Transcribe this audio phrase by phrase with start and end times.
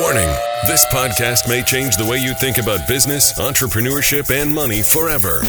[0.00, 0.28] Warning
[0.64, 5.40] this podcast may change the way you think about business, entrepreneurship, and money forever.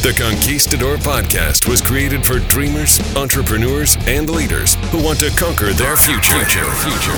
[0.00, 5.98] The Conquistador podcast was created for dreamers, entrepreneurs, and leaders who want to conquer their
[5.98, 6.40] future.
[6.46, 7.12] future.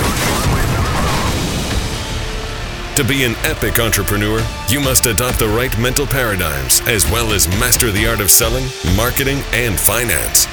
[2.96, 7.46] To be an epic entrepreneur, you must adopt the right mental paradigms as well as
[7.60, 8.64] master the art of selling,
[8.96, 10.48] marketing, and finance.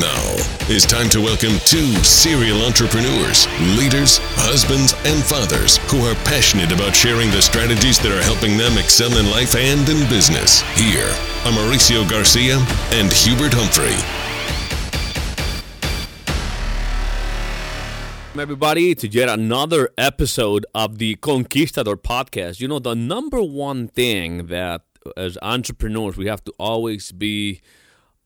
[0.00, 3.46] Now, it's time to welcome two serial entrepreneurs,
[3.78, 8.76] leaders, husbands, and fathers who are passionate about sharing the strategies that are helping them
[8.76, 10.62] excel in life and in business.
[10.74, 11.06] Here
[11.46, 12.58] are Mauricio Garcia
[12.90, 13.94] and Hubert Humphrey.
[18.38, 22.60] everybody to yet another episode of the Conquistador podcast.
[22.60, 24.82] You know, the number one thing that
[25.16, 27.62] as entrepreneurs we have to always be,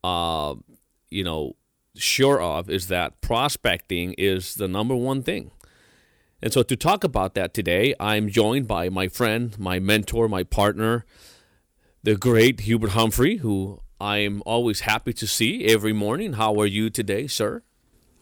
[0.02, 0.56] uh,
[1.10, 1.54] you know,
[2.00, 5.50] sure of is that prospecting is the number one thing.
[6.42, 10.43] And so to talk about that today, I'm joined by my friend, my mentor, my
[10.43, 11.04] partner,
[12.02, 16.34] the great Hubert Humphrey, who I'm always happy to see every morning.
[16.34, 17.62] How are you today, sir?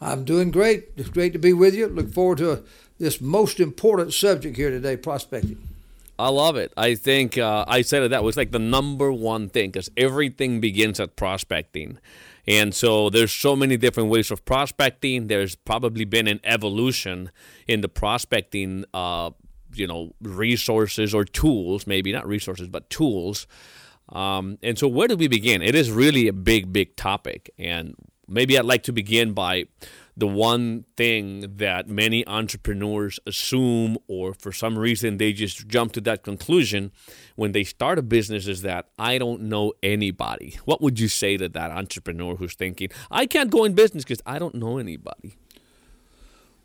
[0.01, 0.91] I'm doing great.
[0.97, 1.87] It's great to be with you.
[1.87, 2.65] Look forward to
[2.99, 5.69] this most important subject here today, prospecting.
[6.19, 6.73] I love it.
[6.77, 10.61] I think uh, I said it that was like the number one thing because everything
[10.61, 11.99] begins at prospecting.
[12.49, 15.27] And so there's so many different ways of prospecting.
[15.27, 17.31] There's probably been an evolution
[17.67, 19.33] in the prospecting, uh,
[19.75, 23.47] you know, resources or tools, maybe not resources, but tools.
[24.09, 25.61] Um, and so where do we begin?
[25.61, 27.51] It is really a big, big topic.
[27.59, 27.95] And
[28.27, 29.67] maybe I'd like to begin by
[30.19, 36.01] the one thing that many entrepreneurs assume, or for some reason they just jump to
[36.01, 36.91] that conclusion
[37.37, 40.59] when they start a business, is that I don't know anybody.
[40.65, 44.21] What would you say to that entrepreneur who's thinking, I can't go in business because
[44.27, 45.37] I don't know anybody?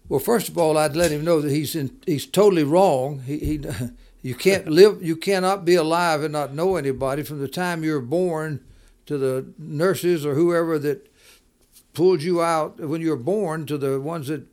[0.09, 3.19] Well, first of all, I'd let him know that he's in, he's totally wrong.
[3.19, 3.61] He, he
[4.23, 8.01] you can't live, you cannot be alive and not know anybody from the time you're
[8.01, 8.63] born
[9.05, 11.12] to the nurses or whoever that
[11.93, 14.45] pulled you out when you were born to the ones that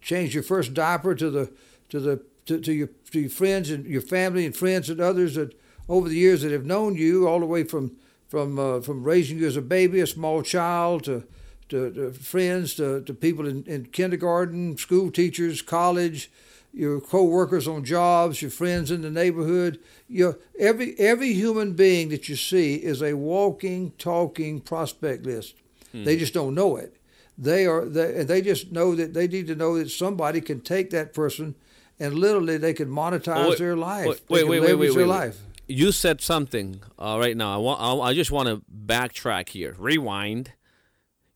[0.00, 1.52] changed your first diaper to the
[1.88, 5.34] to the to, to your to your friends and your family and friends and others
[5.34, 5.58] that
[5.88, 7.96] over the years that have known you all the way from
[8.28, 11.24] from uh, from raising you as a baby, a small child, to
[11.68, 16.30] to, to friends, to, to people in, in kindergarten, school teachers, college,
[16.72, 19.78] your co-workers on jobs, your friends in the neighborhood.
[20.08, 25.54] You every every human being that you see is a walking, talking prospect list.
[25.92, 26.04] Hmm.
[26.04, 26.96] They just don't know it.
[27.36, 30.90] They are they, they just know that they need to know that somebody can take
[30.90, 31.54] that person
[32.00, 34.06] and literally they can monetize oh, wait, their life.
[34.06, 35.38] Wait, wait, wait, wait, wait, wait, life.
[35.66, 37.54] You said something uh, right now.
[37.54, 37.80] I want.
[37.80, 39.74] I, I just want to backtrack here.
[39.78, 40.52] Rewind.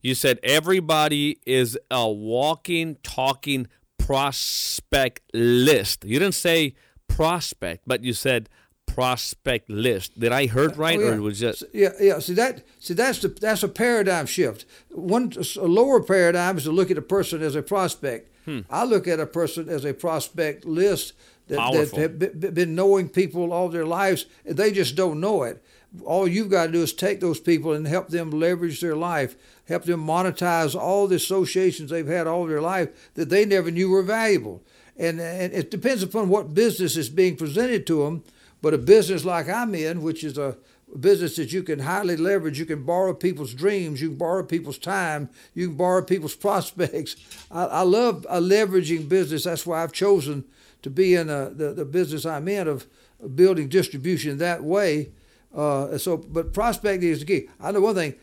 [0.01, 6.03] You said everybody is a walking, talking prospect list.
[6.03, 6.75] You didn't say
[7.07, 8.49] prospect, but you said
[8.87, 10.19] prospect list.
[10.19, 11.11] Did I heard right, oh, yeah.
[11.11, 12.19] or was just yeah, yeah?
[12.19, 12.63] See that?
[12.79, 14.65] See that's the that's a paradigm shift.
[14.91, 18.29] One a lower paradigm is to look at a person as a prospect.
[18.45, 18.61] Hmm.
[18.69, 21.13] I look at a person as a prospect list
[21.47, 24.25] that, that have been knowing people all their lives.
[24.45, 25.63] and They just don't know it.
[26.03, 29.35] All you've got to do is take those people and help them leverage their life,
[29.67, 33.89] help them monetize all the associations they've had all their life that they never knew
[33.89, 34.63] were valuable.
[34.97, 38.23] And, and it depends upon what business is being presented to them
[38.63, 40.55] but a business like I'm in, which is a
[40.97, 44.77] business that you can highly leverage, you can borrow people's dreams, you can borrow people's
[44.77, 47.17] time, you can borrow people's prospects.
[47.51, 49.43] I, I love a leveraging business.
[49.43, 50.45] That's why I've chosen
[50.81, 52.87] to be in a, the, the business I'm in of
[53.35, 55.11] building distribution that way.
[55.53, 57.49] Uh, so, but prospecting is the key.
[57.59, 58.15] I know one thing.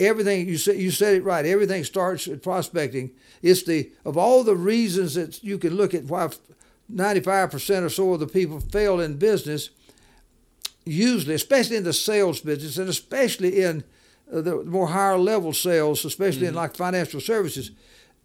[0.00, 1.44] Everything you said, you said it right.
[1.44, 3.10] Everything starts at prospecting.
[3.42, 6.30] It's the of all the reasons that you can look at why
[6.92, 9.70] 95% or so of the people fail in business,
[10.84, 13.84] usually, especially in the sales business, and especially in
[14.32, 16.48] uh, the more higher level sales, especially mm-hmm.
[16.48, 17.70] in like financial services,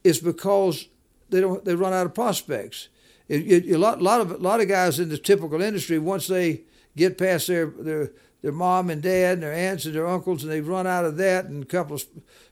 [0.04, 0.88] is because
[1.30, 2.90] they don't they run out of prospects.
[3.28, 6.28] It, it, a lot, lot of a lot of guys in the typical industry once
[6.28, 6.62] they
[6.96, 8.12] get past their their
[8.42, 11.18] their mom and dad and their aunts and their uncles and they run out of
[11.18, 12.06] that and a couple of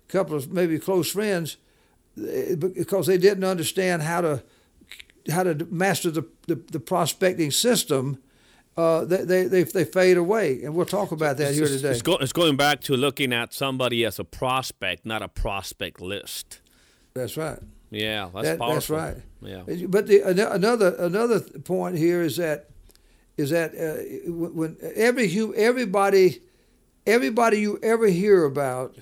[0.08, 1.58] couple of maybe close friends
[2.18, 4.44] eh, because they didn't understand how to
[5.30, 8.20] how to master the, the, the prospecting system,
[8.76, 10.64] uh, they, they, they fade away.
[10.64, 11.92] And we'll talk about that it's, here today.
[11.92, 16.00] It's, go, it's, going back to looking at somebody as a prospect, not a prospect
[16.00, 16.62] list.
[17.14, 17.60] That's right.
[17.90, 18.98] Yeah, that's that, powerful.
[18.98, 19.68] That's right.
[19.68, 19.86] Yeah.
[19.88, 22.70] But the, another another point here is that
[23.38, 26.42] is that uh, when every everybody
[27.06, 28.98] everybody you ever hear about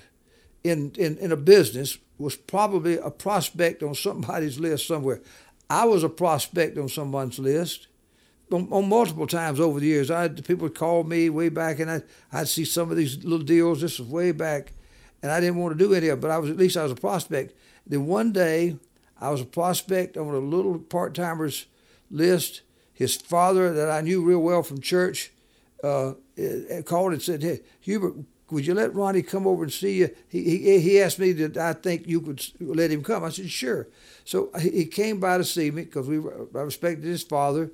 [0.62, 5.20] in, in, in a business, was probably a prospect on somebody's list somewhere.
[5.68, 7.88] I was a prospect on someone's list
[8.52, 10.10] on, on multiple times over the years.
[10.10, 12.02] I people would call me way back, and I,
[12.32, 13.80] I'd see some of these little deals.
[13.80, 14.72] This was way back,
[15.22, 16.82] and I didn't want to do any of it, but I was at least I
[16.82, 17.54] was a prospect.
[17.86, 18.76] Then one day,
[19.20, 21.66] I was a prospect on a little part timers
[22.10, 22.62] list.
[22.92, 25.30] His father, that I knew real well from church,
[25.84, 26.14] uh,
[26.84, 28.14] called and said, "Hey, Hubert,
[28.50, 30.10] would you let Ronnie come over and see you?
[30.28, 33.24] He, he, he asked me that I think you could let him come.
[33.24, 33.88] I said, sure.
[34.24, 37.72] So he came by to see me because we I respected his father.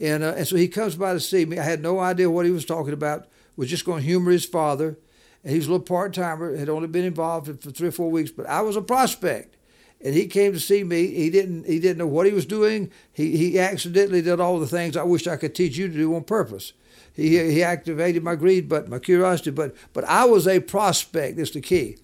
[0.00, 1.58] And, uh, and so he comes by to see me.
[1.58, 3.28] I had no idea what he was talking about.
[3.56, 4.98] Was just going to humor his father.
[5.44, 8.10] And he was a little part timer, had only been involved for three or four
[8.10, 9.56] weeks, but I was a prospect.
[10.00, 11.06] And he came to see me.
[11.08, 12.90] He didn't he didn't know what he was doing.
[13.12, 16.14] He he accidentally did all the things I wish I could teach you to do
[16.14, 16.72] on purpose.
[17.14, 19.50] He, he activated my greed, but my curiosity.
[19.50, 21.36] But but I was a prospect.
[21.36, 21.96] That's the key.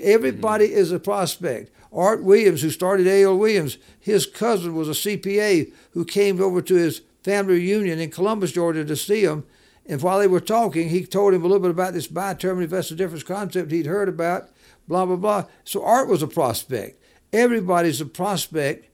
[0.00, 0.78] Everybody mm-hmm.
[0.78, 1.70] is a prospect.
[1.92, 3.36] Art Williams, who started A.L.
[3.36, 8.52] Williams, his cousin was a CPA who came over to his family reunion in Columbus,
[8.52, 9.44] Georgia, to see him.
[9.86, 12.60] And while they were talking, he told him a little bit about this buy term
[12.60, 14.50] investor difference concept he'd heard about.
[14.86, 15.44] Blah blah blah.
[15.64, 17.02] So Art was a prospect.
[17.32, 18.88] Everybody's a prospect,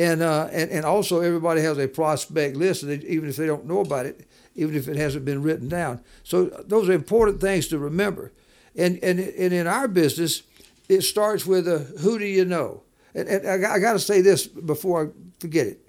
[0.00, 3.80] and uh, and and also everybody has a prospect list, even if they don't know
[3.80, 6.00] about it even if it hasn't been written down.
[6.22, 8.32] So those are important things to remember.
[8.76, 10.42] And, and, and in our business,
[10.88, 12.82] it starts with a who do you know?
[13.14, 15.80] And, and I, I got to say this before I forget it.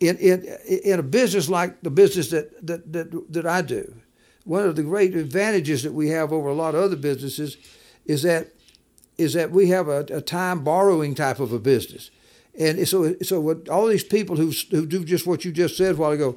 [0.00, 0.44] In, in,
[0.84, 3.94] in a business like the business that, that, that, that I do,
[4.44, 7.56] one of the great advantages that we have over a lot of other businesses
[8.04, 8.48] is that
[9.16, 12.10] is that we have a, a time borrowing type of a business.
[12.58, 15.94] And so, so what all these people who, who do just what you just said
[15.94, 16.36] a while ago,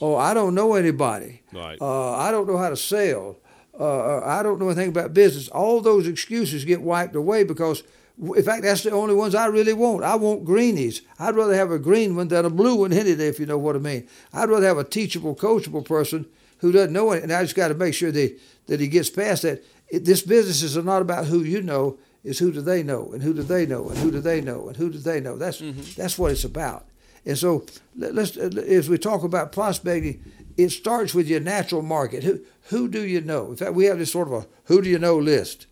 [0.00, 1.42] oh, I don't know anybody.
[1.52, 1.78] Right.
[1.80, 3.36] Uh, I don't know how to sell.
[3.78, 5.48] Uh, I don't know anything about business.
[5.48, 7.84] All those excuses get wiped away because,
[8.18, 10.04] in fact, that's the only ones I really want.
[10.04, 11.02] I want greenies.
[11.18, 13.58] I'd rather have a green one than a blue one any day, if you know
[13.58, 14.08] what I mean.
[14.32, 16.26] I'd rather have a teachable, coachable person
[16.58, 17.22] who doesn't know it.
[17.22, 19.62] And I just got to make sure that, that he gets past that.
[19.88, 23.22] It, this business is not about who you know, it's who do they know, and
[23.22, 25.36] who do they know, and who do they know, and who do they know.
[25.36, 26.00] That's, mm-hmm.
[26.00, 26.86] that's what it's about.
[27.24, 27.66] And so
[27.96, 30.24] let's as we talk about prospecting,
[30.56, 32.24] it starts with your natural market.
[32.24, 33.50] Who who do you know?
[33.50, 35.66] In fact, we have this sort of a who do you know list,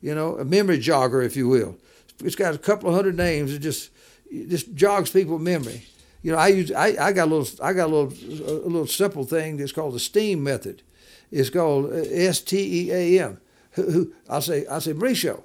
[0.00, 1.76] you know, a memory jogger, if you will.
[2.24, 3.52] It's got a couple of hundred names.
[3.52, 3.90] It just
[4.30, 5.86] it just jogs people's memory.
[6.22, 8.12] You know, I use I, I got a little I got a little
[8.48, 10.82] a little simple thing that's called the STEAM method.
[11.30, 13.40] It's called uh, S T E A M.
[13.72, 15.42] Who, who I'll say I'll say Mauricio,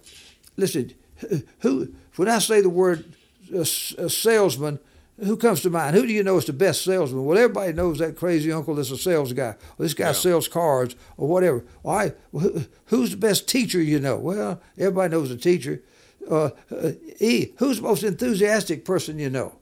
[0.58, 0.94] listen,
[1.60, 3.06] who when I say the word
[3.54, 4.80] a, uh, a salesman
[5.24, 5.96] who comes to mind?
[5.96, 7.26] Who do you know is the best salesman?
[7.26, 9.56] Well, everybody knows that crazy uncle that's a sales guy.
[9.78, 10.12] This guy yeah.
[10.14, 11.64] sells cars or whatever.
[11.84, 14.18] All right, well, who's the best teacher you know?
[14.18, 15.84] Well, everybody knows a teacher.
[16.30, 19.58] Uh, uh, e, who's the most enthusiastic person you know?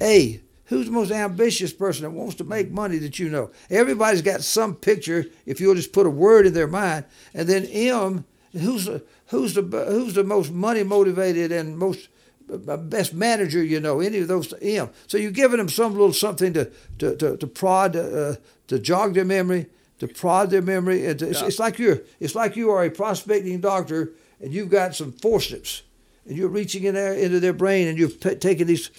[0.00, 3.50] A, who's the most ambitious person that wants to make money that you know?
[3.70, 7.04] Everybody's got some picture if you'll just put a word in their mind.
[7.34, 12.08] And then M, who's the, who's the, who's the most money motivated and most
[12.48, 14.90] best manager you know, any of those him.
[15.06, 18.36] So you're giving them some little something to to to, to prod, uh,
[18.68, 19.66] to jog their memory,
[19.98, 21.06] to prod their memory.
[21.06, 24.70] And to, it's, it's, like you're it's like you are a prospecting doctor and you've
[24.70, 25.82] got some forceps
[26.26, 28.90] and you're reaching in there into their brain and you're taking these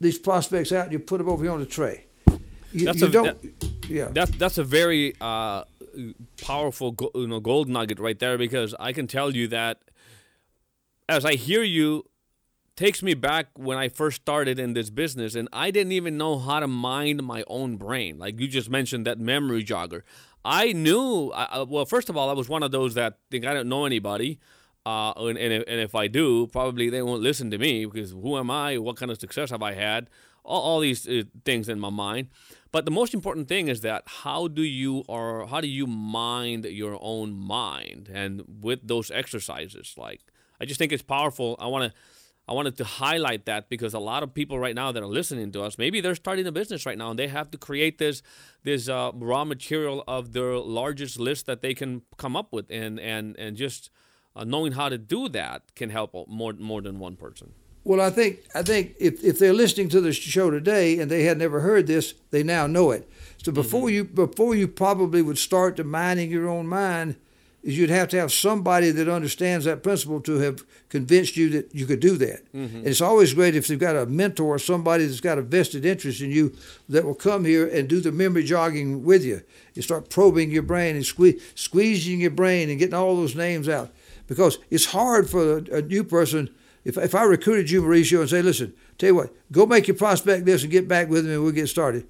[0.00, 2.04] these prospects out and you put them over here on the tray.
[2.72, 3.36] You, that's you a, that,
[3.88, 4.08] yeah.
[4.12, 5.64] That's that's a very uh,
[6.40, 9.82] powerful you know gold nugget right there because I can tell you that
[11.08, 12.04] as I hear you
[12.78, 16.38] takes me back when I first started in this business and I didn't even know
[16.38, 18.18] how to mind my own brain.
[18.18, 20.02] Like you just mentioned that memory jogger.
[20.44, 23.52] I knew, I, well, first of all, I was one of those that think I
[23.52, 24.38] don't know anybody.
[24.86, 28.12] Uh, and, and, if, and if I do, probably they won't listen to me because
[28.12, 28.78] who am I?
[28.78, 30.08] What kind of success have I had?
[30.44, 32.28] All, all these uh, things in my mind.
[32.70, 36.64] But the most important thing is that how do you or how do you mind
[36.66, 38.10] your own mind?
[38.12, 40.20] And with those exercises, like
[40.60, 41.56] I just think it's powerful.
[41.58, 41.98] I want to
[42.48, 45.52] I wanted to highlight that because a lot of people right now that are listening
[45.52, 48.22] to us, maybe they're starting a business right now and they have to create this
[48.64, 52.98] this uh, raw material of their largest list that they can come up with, and
[52.98, 53.90] and and just
[54.34, 57.52] uh, knowing how to do that can help more more than one person.
[57.88, 61.22] Well, I think I think if, if they're listening to the show today and they
[61.22, 63.10] had never heard this, they now know it.
[63.42, 63.94] So before mm-hmm.
[63.94, 67.16] you before you probably would start to mining your own mind
[67.62, 71.74] is you'd have to have somebody that understands that principle to have convinced you that
[71.74, 72.44] you could do that.
[72.52, 72.76] Mm-hmm.
[72.76, 75.86] And it's always great if you've got a mentor or somebody that's got a vested
[75.86, 76.54] interest in you
[76.90, 79.40] that will come here and do the memory jogging with you.
[79.72, 83.66] You start probing your brain and sque- squeezing your brain and getting all those names
[83.66, 83.90] out
[84.26, 86.50] because it's hard for a, a new person
[86.88, 89.96] if if I recruited you, Mauricio, and say, listen, tell you what, go make your
[89.96, 92.08] prospect list and get back with me, and we'll get started.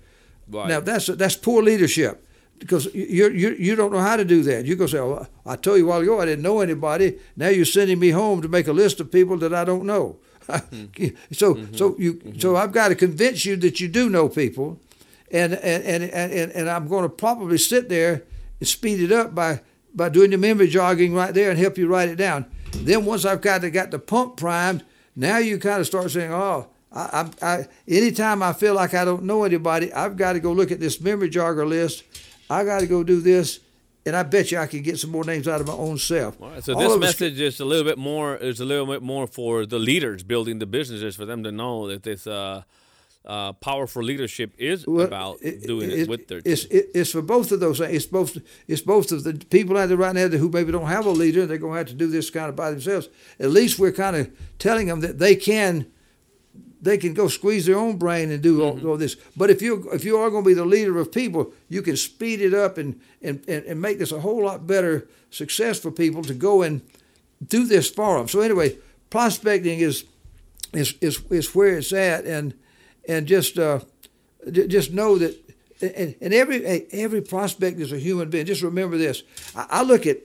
[0.48, 0.68] Right.
[0.68, 2.24] Now that's that's poor leadership
[2.58, 4.66] because you you you don't know how to do that.
[4.66, 7.18] You go say, "Oh, I told you a while ago I didn't know anybody.
[7.36, 10.18] Now you're sending me home to make a list of people that I don't know."
[10.48, 11.16] mm-hmm.
[11.32, 11.74] so mm-hmm.
[11.74, 12.38] so you mm-hmm.
[12.38, 14.78] so I've got to convince you that you do know people,
[15.32, 18.22] and and and and, and I'm going to probably sit there
[18.60, 19.60] and speed it up by
[19.92, 22.46] by doing the memory jogging right there and help you write it down.
[22.72, 24.84] Then once I've got to got the pump primed,
[25.16, 29.04] now you kind of start saying, "Oh." I, I, I, anytime I feel like I
[29.04, 32.02] don't know anybody, I've got to go look at this memory jogger list
[32.50, 33.60] I got to go do this,
[34.06, 36.40] and I bet you I can get some more names out of my own self.
[36.40, 39.02] All right, so All this message is a little bit more is a little bit
[39.02, 42.62] more for the leaders building the businesses for them to know that this uh,
[43.28, 46.40] uh, powerful leadership is well, about it, doing it, it, with their.
[46.44, 47.78] It's it, it's for both of those.
[47.80, 51.04] It's both it's both of the people out there right now who maybe don't have
[51.04, 51.44] a leader.
[51.44, 53.08] They're going to have to do this kind of by themselves.
[53.38, 55.90] At least we're kind of telling them that they can
[56.80, 58.88] they can go squeeze their own brain and do all, mm-hmm.
[58.88, 59.16] all, this.
[59.36, 61.96] But if you if you are going to be the leader of people, you can
[61.96, 65.90] speed it up and, and, and, and make this a whole lot better success for
[65.90, 66.80] people to go and
[67.46, 68.28] do this for them.
[68.28, 68.78] So anyway,
[69.10, 70.04] prospecting is
[70.72, 72.54] is is, is where it's at, and
[73.08, 73.80] and just uh,
[74.50, 75.36] just know that.
[75.80, 78.46] And, and every every prospect is a human being.
[78.46, 79.22] Just remember this.
[79.54, 80.18] I, I look at,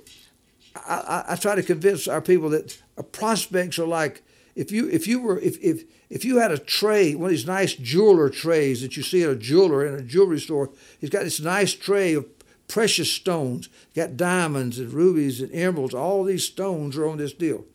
[0.76, 4.24] I, I try to convince our people that prospects are like
[4.56, 7.48] if you if you were if if if you had a tray, one of these
[7.48, 11.24] nice jeweler trays that you see at a jeweler in a jewelry store, he's got
[11.24, 12.26] this nice tray of
[12.68, 13.70] precious stones.
[13.96, 15.94] Got diamonds and rubies and emeralds.
[15.94, 17.66] All these stones are on this deal.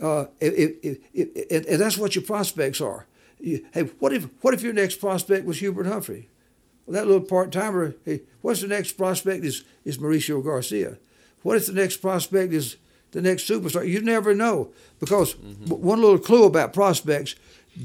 [0.00, 3.06] Uh, it, it, it, and that's what your prospects are.
[3.46, 6.28] You, hey, what if what if your next prospect was Hubert Humphrey?
[6.84, 7.94] Well, that little part timer.
[8.04, 10.98] Hey, what's the next prospect is is Mauricio Garcia?
[11.42, 12.76] What if the next prospect is
[13.12, 13.86] the next superstar?
[13.86, 15.74] You never know because mm-hmm.
[15.74, 17.36] one little clue about prospects: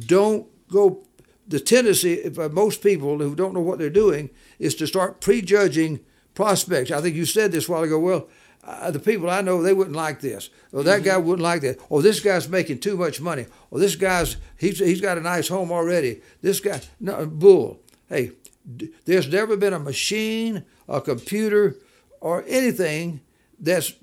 [0.07, 1.03] don't go.
[1.47, 5.99] The tendency for most people who don't know what they're doing is to start prejudging
[6.33, 6.89] prospects.
[6.89, 7.99] I think you said this a while ago.
[7.99, 8.29] Well,
[8.63, 10.49] uh, the people I know they wouldn't like this.
[10.71, 11.09] Or that mm-hmm.
[11.09, 11.79] guy wouldn't like that.
[11.89, 13.45] Or this guy's making too much money.
[13.71, 16.21] Or this guy's he's he's got a nice home already.
[16.41, 17.79] This guy no bull.
[18.07, 18.31] Hey,
[18.75, 21.77] d- there's never been a machine, a computer,
[22.19, 23.21] or anything
[23.59, 23.93] that's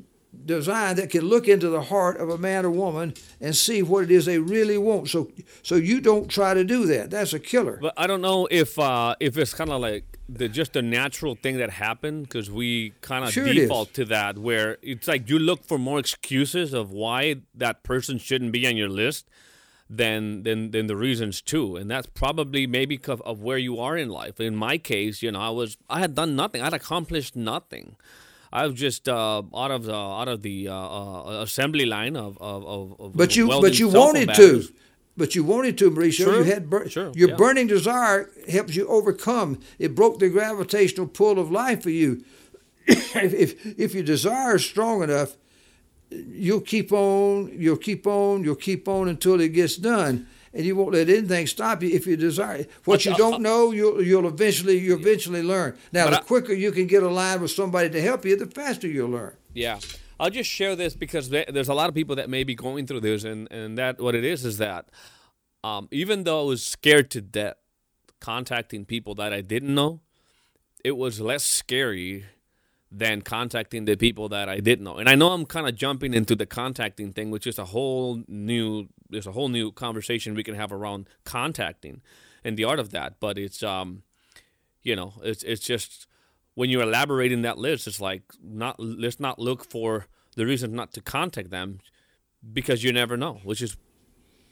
[0.45, 4.05] designed that can look into the heart of a man or woman and see what
[4.05, 5.09] it is they really want.
[5.09, 5.31] So,
[5.63, 7.11] so you don't try to do that.
[7.11, 7.79] That's a killer.
[7.81, 11.35] But I don't know if uh, if it's kind of like the just a natural
[11.35, 15.39] thing that happened because we kind of sure default to that, where it's like you
[15.39, 19.27] look for more excuses of why that person shouldn't be on your list
[19.89, 21.77] than than than the reasons too.
[21.77, 24.39] And that's probably maybe because of where you are in life.
[24.39, 26.61] In my case you know i was i had done nothing.
[26.63, 27.97] I'd accomplished nothing.
[28.53, 32.39] I was just uh, out of the out of the uh, uh, assembly line of
[32.39, 32.65] of,
[33.01, 34.69] of but you but you wanted to,
[35.19, 36.25] but you wanted to, Mauricio.
[36.25, 37.37] Sure, you had bur- sure, your yeah.
[37.37, 39.61] burning desire helps you overcome.
[39.79, 42.25] It broke the gravitational pull of life for you.
[42.87, 45.37] if, if if your desire is strong enough,
[46.11, 50.75] you'll keep on, you'll keep on, you'll keep on until it gets done and you
[50.75, 52.67] won't let anything stop you if you desire.
[52.85, 55.77] What you uh, don't know, you'll you'll eventually you eventually learn.
[55.93, 58.47] Now, but the I, quicker you can get aligned with somebody to help you, the
[58.47, 59.37] faster you'll learn.
[59.55, 59.79] Yeah.
[60.21, 63.01] I'll just share this because there's a lot of people that may be going through
[63.01, 64.91] this, and, and that what it is is that
[65.63, 67.57] um, even though I was scared to death
[68.21, 70.01] contacting people that I didn't know,
[70.85, 72.25] it was less scary
[72.91, 74.97] than contacting the people that I did know.
[74.97, 78.23] And I know I'm kind of jumping into the contacting thing, which is a whole
[78.27, 82.03] new there's a whole new conversation we can have around contacting
[82.45, 83.21] and the art of that.
[83.21, 84.03] But it's um
[84.83, 86.08] you know, it's it's just
[86.59, 90.93] when you're elaborating that list, it's like not let's not look for the reason not
[90.93, 91.79] to contact them
[92.53, 93.77] because you never know, which is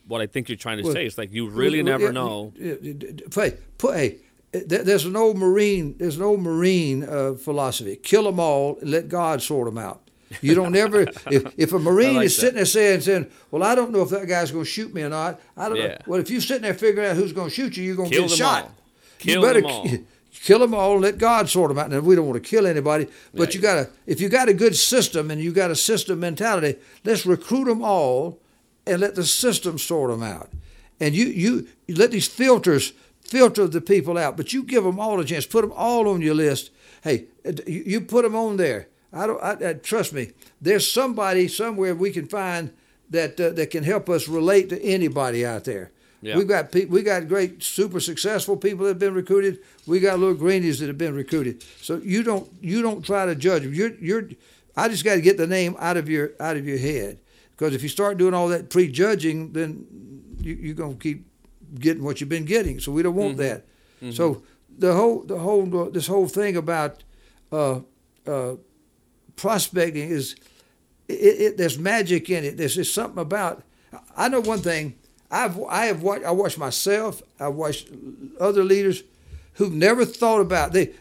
[0.06, 1.04] what I think you're trying to well, say.
[1.04, 2.52] It's like you really well, never know.
[2.56, 4.18] Hey, put, hey,
[4.52, 9.06] there's an old marine there's an old marine uh, philosophy kill them all and let
[9.06, 10.00] god sort them out
[10.40, 12.40] you don't ever if, if a marine like is that.
[12.40, 15.02] sitting there saying saying well i don't know if that guy's going to shoot me
[15.02, 15.88] or not i don't yeah.
[15.88, 18.08] know well if you're sitting there figuring out who's going to shoot you you're going
[18.08, 18.75] to get shot all.
[19.18, 19.88] kill you better them all.
[20.40, 23.07] kill them all let god sort them out and we don't want to kill anybody
[23.35, 26.21] but you got to if you got a good system and you got a system
[26.21, 28.38] mentality let's recruit them all
[28.87, 30.50] and let the system sort them out
[31.00, 32.93] and you you, you let these filters
[33.26, 35.47] filter the people out, but you give them all a chance.
[35.47, 36.71] Put them all on your list.
[37.02, 37.26] Hey,
[37.66, 38.88] you put them on there.
[39.12, 39.43] I don't.
[39.43, 40.33] I, I, trust me.
[40.61, 42.73] There's somebody somewhere we can find
[43.11, 45.90] that uh, that can help us relate to anybody out there.
[46.23, 46.37] Yeah.
[46.37, 49.61] We've got pe- we got great, super successful people that have been recruited.
[49.87, 51.62] We got little greenies that have been recruited.
[51.80, 53.64] So you don't you don't try to judge.
[53.64, 54.28] You're you're.
[54.76, 57.20] I just got to get the name out of your out of your head.
[57.56, 59.87] Because if you start doing all that prejudging, then
[60.38, 61.26] you, you're gonna keep
[61.78, 62.80] getting what you've been getting.
[62.80, 63.42] So we don't want mm-hmm.
[63.42, 63.66] that.
[64.02, 64.11] Mm-hmm.
[64.12, 64.42] So
[64.78, 67.02] the whole the whole this whole thing about
[67.52, 67.80] uh,
[68.26, 68.56] uh,
[69.37, 70.37] prospecting is
[71.08, 72.56] it, it, there's magic in it.
[72.56, 73.62] There's just something about.
[74.16, 74.96] I know one thing.
[75.30, 77.23] I've I have watched I watched myself.
[77.40, 77.88] I watched
[78.40, 79.02] other leaders
[79.54, 80.92] who've never thought about they.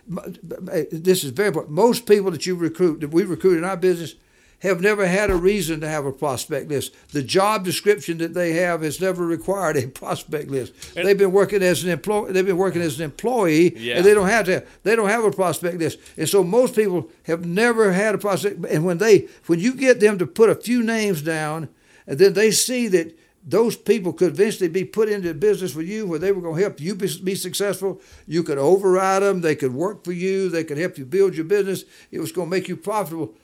[0.91, 1.73] This is very important.
[1.73, 4.15] Most people that you recruit that we recruit in our business
[4.59, 6.93] have never had a reason to have a prospect list.
[7.09, 10.73] The job description that they have has never required a prospect list.
[10.95, 12.31] And they've been working as an employee.
[12.31, 13.97] They've been working as an employee, yeah.
[13.97, 14.65] and they don't have to.
[14.83, 18.65] They don't have a prospect list, and so most people have never had a prospect.
[18.65, 21.69] And when they, when you get them to put a few names down,
[22.07, 26.07] and then they see that those people could eventually be put into business with you
[26.07, 28.01] where they were going to help you be, be, successful.
[28.25, 29.41] You could override them.
[29.41, 30.49] They could work for you.
[30.49, 31.85] They could help you build your business.
[32.11, 33.35] It was going to make you profitable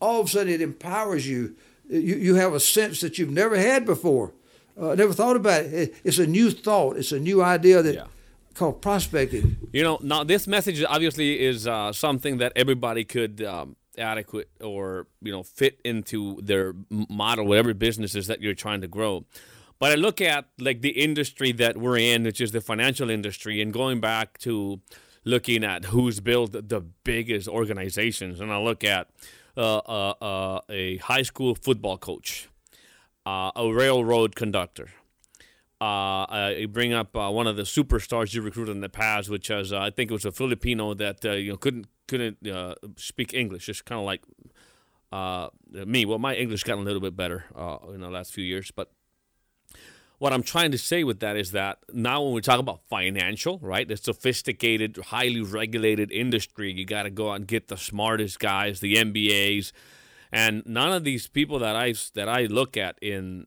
[0.00, 1.54] all of a sudden it empowers you.
[1.88, 4.32] You, you have a sense that you've never had before,
[4.80, 5.94] uh, never thought about it.
[6.04, 6.96] It's a new thought.
[6.96, 7.94] It's a new idea that.
[7.94, 8.06] Yeah.
[8.52, 9.56] Called prospecting.
[9.72, 15.06] You know, now this message obviously is uh, something that everybody could um, adequate or
[15.22, 19.24] you know fit into their model, whatever businesses that you're trying to grow.
[19.78, 23.62] But I look at like the industry that we're in, which is the financial industry,
[23.62, 24.80] and going back to
[25.24, 29.08] looking at who's built the biggest organizations, and I look at
[29.56, 32.48] uh, uh, uh, a high school football coach,
[33.26, 34.88] uh, a railroad conductor.
[35.80, 39.48] Uh, I bring up uh, one of the superstars you recruited in the past, which
[39.48, 43.66] was I think it was a Filipino that you know couldn't couldn't uh, speak English,
[43.66, 44.22] just kind of like
[45.12, 45.48] uh,
[45.86, 46.04] me.
[46.04, 48.90] Well, my English got a little bit better uh, in the last few years, but
[50.18, 53.60] what I'm trying to say with that is that now when we talk about financial,
[53.60, 58.40] right, the sophisticated, highly regulated industry, you got to go out and get the smartest
[58.40, 59.70] guys, the MBAs,
[60.32, 63.46] and none of these people that I that I look at in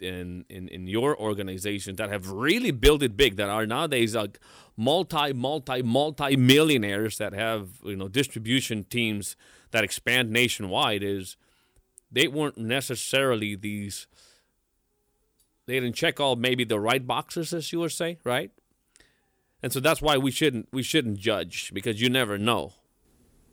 [0.00, 4.38] in in, in your organization that have really built it big, that are nowadays like
[4.76, 9.36] multi multi multi millionaires that have you know distribution teams
[9.70, 11.36] that expand nationwide is
[12.10, 14.06] they weren't necessarily these
[15.66, 18.50] they didn't check all maybe the right boxes, as you would say, right?
[19.62, 22.72] And so that's why we shouldn't we shouldn't judge because you never know.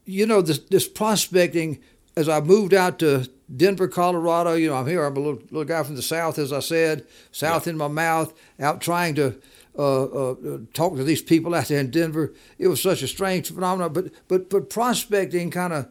[0.05, 1.79] You know this this prospecting.
[2.15, 5.03] As I moved out to Denver, Colorado, you know I'm here.
[5.03, 7.71] I'm a little, little guy from the south, as I said, south yeah.
[7.71, 9.35] in my mouth, out trying to
[9.77, 10.35] uh, uh,
[10.73, 12.33] talk to these people out there in Denver.
[12.57, 13.93] It was such a strange phenomenon.
[13.93, 15.87] But but but prospecting kind of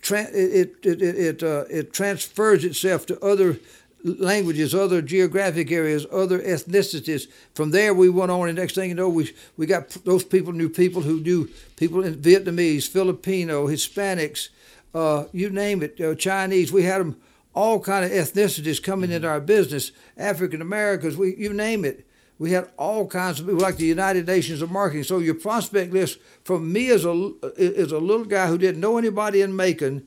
[0.00, 3.58] tra- it it it it, uh, it transfers itself to other
[4.02, 7.28] languages, other geographic areas, other ethnicities.
[7.54, 10.52] From there, we went on, and next thing you know, we we got those people
[10.52, 14.48] knew people who knew people in Vietnamese, Filipino, Hispanics,
[14.96, 16.72] uh, you name it, uh, Chinese.
[16.72, 17.20] We had them
[17.54, 19.92] all kind of ethnicities coming into our business.
[20.16, 22.06] African Americans, we you name it.
[22.38, 25.04] We had all kinds of people, like the United Nations of Marketing.
[25.04, 28.96] So your prospect list, from me as a as a little guy who didn't know
[28.96, 30.06] anybody in Macon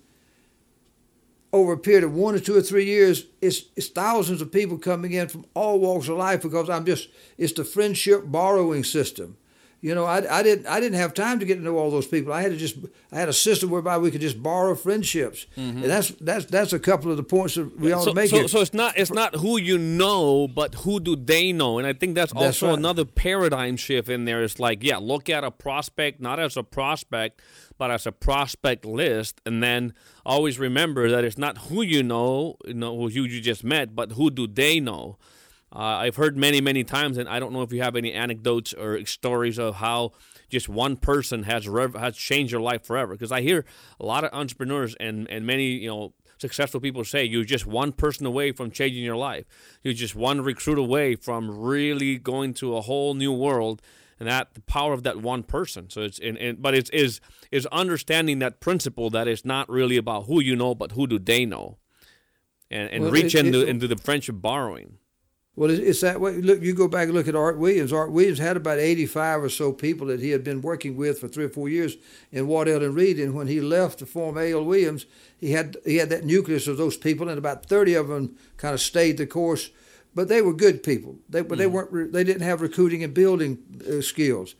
[1.53, 4.77] over a period of one or two or three years, it's, it's thousands of people
[4.77, 9.35] coming in from all walks of life because I'm just, it's the friendship borrowing system.
[9.81, 12.05] You know, I, I didn't I didn't have time to get to know all those
[12.05, 12.33] people.
[12.33, 12.75] I had to just
[13.13, 15.83] I had a system whereby we could just borrow friendships, mm-hmm.
[15.83, 18.29] and that's that's that's a couple of the points that we ought so, to make.
[18.29, 21.77] So, so it's not it's not who you know, but who do they know?
[21.77, 22.77] And I think that's, that's also right.
[22.77, 24.43] another paradigm shift in there.
[24.43, 27.41] It's like yeah, look at a prospect not as a prospect,
[27.77, 29.93] but as a prospect list, and then
[30.25, 34.11] always remember that it's not who you know, you know who you just met, but
[34.11, 35.17] who do they know.
[35.71, 38.73] Uh, I've heard many, many times, and I don't know if you have any anecdotes
[38.73, 40.13] or stories of how
[40.49, 43.13] just one person has rev- has changed your life forever.
[43.13, 43.65] Because I hear
[43.99, 47.91] a lot of entrepreneurs and, and many you know successful people say you're just one
[47.91, 49.45] person away from changing your life.
[49.83, 53.81] You're just one recruit away from really going to a whole new world,
[54.19, 55.89] and that the power of that one person.
[55.89, 59.97] So it's in, in but it's is is understanding that principle that it's not really
[59.97, 61.77] about who you know, but who do they know,
[62.71, 64.97] and and well, reach it, into into the friendship borrowing.
[65.59, 66.37] Well, it's that way.
[66.37, 67.91] Look, you go back and look at Art Williams.
[67.91, 71.27] Art Williams had about 85 or so people that he had been working with for
[71.27, 71.97] three or four years
[72.31, 73.19] in Waddell and Reed.
[73.19, 74.63] And when he left to form A.L.
[74.63, 75.05] Williams,
[75.37, 78.73] he had he had that nucleus of those people, and about 30 of them kind
[78.73, 79.69] of stayed the course.
[80.15, 81.17] But they were good people.
[81.27, 81.57] They but mm.
[81.57, 82.13] they weren't.
[82.13, 84.55] They didn't have recruiting and building uh, skills.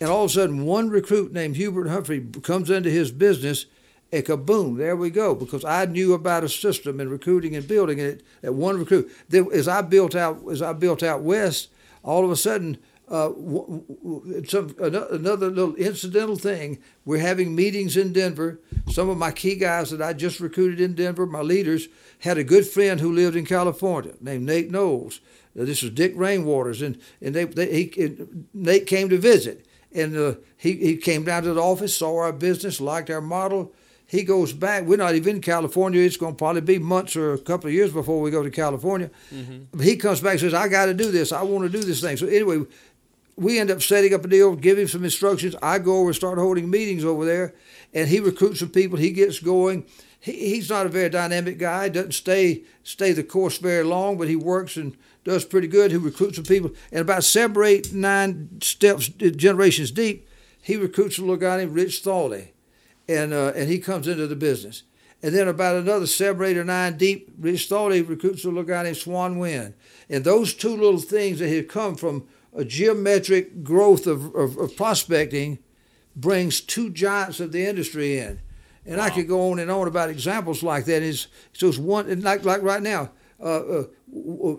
[0.00, 3.66] And all of a sudden, one recruit named Hubert Humphrey comes into his business
[4.12, 5.34] a kaboom, there we go.
[5.34, 9.10] Because I knew about a system in recruiting and building it at one recruit.
[9.28, 11.68] Then as I built out as I built out west,
[12.02, 12.78] all of a sudden
[13.10, 13.30] uh,
[14.46, 16.78] some another little incidental thing.
[17.04, 18.60] We're having meetings in Denver.
[18.90, 21.88] Some of my key guys that I just recruited in Denver, my leaders,
[22.20, 25.20] had a good friend who lived in California named Nate Knowles.
[25.58, 29.66] Uh, this was Dick Rainwaters, and and they, they he and Nate came to visit,
[29.92, 33.72] and uh, he he came down to the office, saw our business, liked our model.
[34.08, 34.84] He goes back.
[34.84, 36.00] We're not even in California.
[36.00, 38.50] It's going to probably be months or a couple of years before we go to
[38.50, 39.10] California.
[39.32, 39.80] Mm-hmm.
[39.80, 41.30] He comes back and says, "I got to do this.
[41.30, 42.64] I want to do this thing." So anyway,
[43.36, 45.54] we end up setting up a deal, give him some instructions.
[45.62, 47.54] I go over and start holding meetings over there,
[47.92, 48.98] and he recruits some people.
[48.98, 49.84] He gets going.
[50.18, 51.90] He, he's not a very dynamic guy.
[51.90, 55.90] Doesn't stay stay the course very long, but he works and does pretty good.
[55.90, 60.26] He recruits some people, and about seven or eight, nine steps generations deep,
[60.62, 62.48] he recruits a little guy named Rich Thawley,
[63.08, 64.82] and uh, and he comes into the business.
[65.22, 68.84] And then about another seven, eight, or nine deep, Rich Thawley recruits a little guy
[68.84, 69.74] named Xuan Nguyen.
[70.08, 74.76] And those two little things that have come from a geometric growth of, of, of
[74.76, 75.58] prospecting
[76.14, 78.40] brings two giants of the industry in.
[78.86, 79.04] And wow.
[79.04, 81.02] I could go on and on about examples like that.
[81.02, 83.10] Is so it's one like like right now.
[83.40, 84.54] Uh, uh, uh,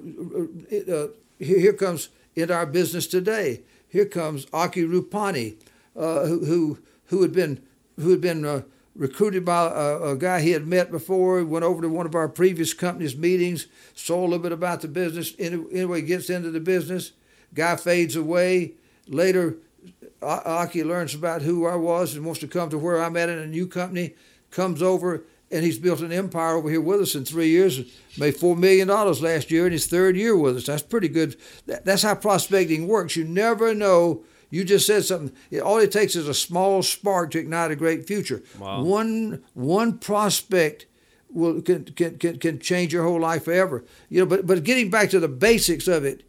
[0.93, 1.07] uh
[1.39, 3.61] here comes in our business today.
[3.87, 5.55] Here comes Aki Rupani,
[5.95, 7.61] uh, who, who who had been
[7.99, 8.61] who had been uh,
[8.95, 11.43] recruited by a, a, guy he had met before.
[11.43, 14.87] Went over to one of our previous company's meetings, saw a little bit about the
[14.87, 15.33] business.
[15.39, 17.13] Anyway, gets into the business,
[17.53, 18.73] Guy fades away.
[19.07, 19.57] Later,
[20.21, 23.39] Aki learns about who I was and wants to come to where I'm at in
[23.39, 24.13] a new company.
[24.51, 27.81] Comes over and he's built an empire over here with us in three years.
[28.17, 30.65] Made four million dollars last year in his third year with us.
[30.65, 31.37] That's pretty good.
[31.65, 33.15] That's how prospecting works.
[33.15, 34.23] You never know.
[34.49, 35.35] You just said something.
[35.61, 38.41] All it takes is a small spark to ignite a great future.
[38.57, 38.83] Wow.
[38.83, 40.85] One one prospect
[41.31, 43.83] will can, can, can, can change your whole life forever.
[44.09, 46.23] You know, but but getting back to the basics of it,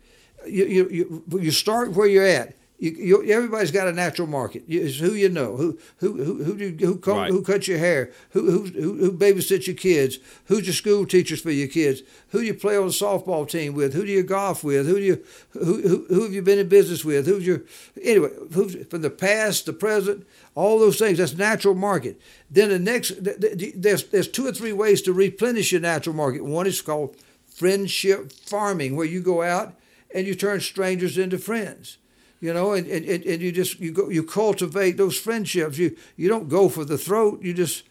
[0.46, 2.54] you, you, you, you start where you're at.
[2.80, 4.64] You, you, everybody's got a natural market.
[4.66, 7.30] It's who you know, who who who who do, who, comb, right.
[7.30, 11.42] who cuts your hair, who, who who who babysits your kids, who's your school teachers
[11.42, 14.22] for your kids, who do you play on the softball team with, who do you
[14.22, 17.46] golf with, who do you who who, who have you been in business with, who's
[17.46, 17.60] your
[18.02, 21.18] anyway, who's from the past, the present, all those things.
[21.18, 22.18] That's natural market.
[22.50, 26.46] Then the next, there's there's two or three ways to replenish your natural market.
[26.46, 27.14] One is called
[27.46, 29.74] friendship farming, where you go out
[30.14, 31.98] and you turn strangers into friends
[32.40, 35.78] you know and, and, and you just you go you cultivate those friendships.
[35.78, 37.42] You you don't go for the throat.
[37.42, 37.84] You just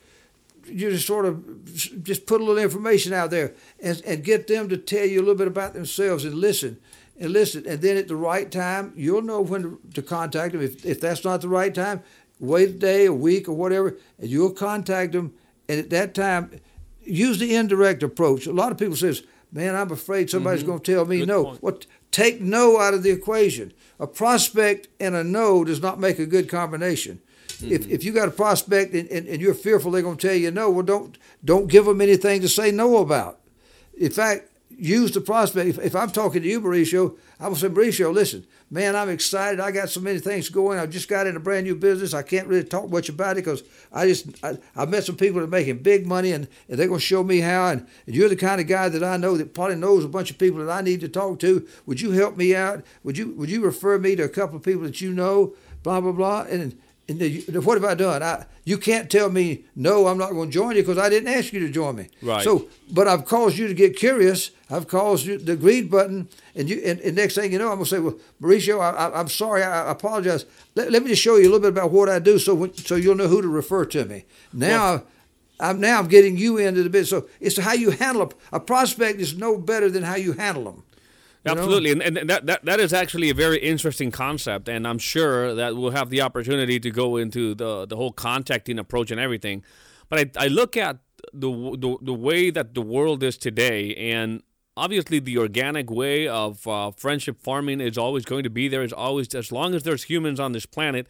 [0.65, 4.69] you just sort of just put a little information out there and, and get them
[4.69, 6.79] to tell you a little bit about themselves and listen
[7.19, 7.65] and listen.
[7.67, 10.61] And then at the right time you'll know when to, to contact them.
[10.61, 12.01] If, if that's not the right time
[12.39, 15.33] wait a day a week or whatever and you'll contact them.
[15.67, 16.59] And at that time
[17.03, 18.47] use the indirect approach.
[18.47, 20.71] A lot of people says man i'm afraid somebody's mm-hmm.
[20.71, 21.43] going to tell me Good no.
[21.45, 21.63] point.
[21.63, 23.73] what Take no out of the equation.
[23.99, 27.21] A prospect and a no does not make a good combination.
[27.47, 27.71] Mm-hmm.
[27.71, 30.35] If, if you got a prospect and, and, and you're fearful they're going to tell
[30.35, 33.39] you no, well, don't, don't give them anything to say no about.
[33.97, 35.69] In fact, use the prospect.
[35.69, 39.59] If, if I'm talking to you, Mauricio, I will say, Mauricio, listen, man, I'm excited.
[39.59, 40.79] I got so many things going.
[40.79, 42.13] I just got in a brand new business.
[42.13, 45.39] I can't really talk much about it because I just I, I met some people
[45.39, 47.67] that are making big money and, and they're going to show me how.
[47.67, 50.31] And, and you're the kind of guy that I know that probably knows a bunch
[50.31, 51.67] of people that I need to talk to.
[51.85, 52.83] Would you help me out?
[53.03, 55.55] Would you would you refer me to a couple of people that you know?
[55.81, 56.41] Blah blah blah.
[56.49, 56.77] And
[57.09, 58.23] what have I done?
[58.23, 60.07] I, you can't tell me no.
[60.07, 62.07] I'm not going to join you because I didn't ask you to join me.
[62.21, 62.43] Right.
[62.43, 64.51] So, but I've caused you to get curious.
[64.69, 66.81] I've caused you the greed button, and you.
[66.85, 69.63] And, and next thing you know, I'm going to say, well, Mauricio, I, am sorry.
[69.63, 70.45] I, I apologize.
[70.75, 72.73] Let, let, me just show you a little bit about what I do, so when,
[72.75, 74.25] so you'll know who to refer to me.
[74.53, 74.91] Now.
[74.91, 75.05] Well,
[75.61, 77.09] I'm now I'm getting you into the business.
[77.09, 80.63] So it's how you handle a, a prospect is no better than how you handle
[80.63, 80.83] them.
[81.45, 85.55] Absolutely, and, and that, that that is actually a very interesting concept, and I'm sure
[85.55, 89.63] that we'll have the opportunity to go into the the whole contacting approach and everything.
[90.09, 90.97] But I, I look at
[91.33, 94.43] the, the the way that the world is today, and
[94.75, 98.83] obviously the organic way of uh, friendship farming is always going to be there.
[98.83, 101.07] Is always as long as there's humans on this planet,